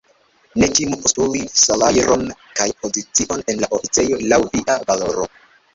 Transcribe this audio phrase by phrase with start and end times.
[0.61, 2.25] Ne timu postuli salajron
[2.61, 5.33] kaj pozicion en la oficejo laŭ via valoro.